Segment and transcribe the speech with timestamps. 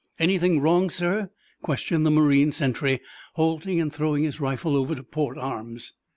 [0.17, 1.29] "Anything wrong, sir?"
[1.61, 3.01] questioned the marine sentry,
[3.35, 5.93] halting and throwing his rifle over to port arms.